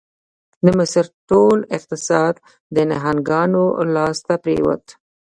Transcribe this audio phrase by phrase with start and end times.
[0.65, 2.35] د مصر ټول اقتصاد
[2.75, 3.63] د نهنګانو
[3.95, 4.85] لاس ته پرېوت.